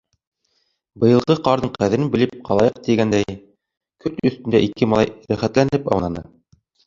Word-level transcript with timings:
Быйылғы 1.01 1.33
ҡарҙың 1.47 1.71
ҡәҙерен 1.73 2.07
белеп 2.15 2.33
ҡалайыҡ 2.47 2.79
тигәндәй, 2.87 3.37
көрт 4.05 4.25
өҫтөндә 4.31 4.63
ике 4.69 4.89
малай 4.95 5.11
рәхәтләнеп 5.33 5.93
аунаны. 5.97 6.27